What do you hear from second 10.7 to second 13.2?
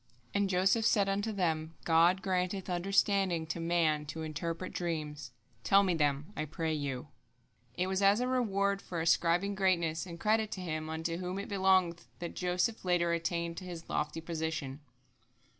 unto whom it belongeth that Joseph later